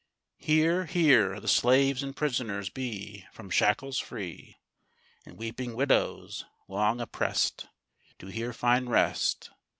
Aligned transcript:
Here, 0.39 0.87
here 0.87 1.39
the 1.39 1.47
slaves 1.47 2.01
and 2.01 2.15
prisoners 2.15 2.71
be 2.71 3.27
From 3.31 3.51
shackles 3.51 3.99
free; 3.99 4.57
And 5.27 5.37
weeping 5.37 5.75
widows, 5.75 6.43
long 6.67 6.99
opprest, 6.99 7.67
Do 8.17 8.25
here 8.25 8.51
find 8.51 8.89
rest. 8.89 9.51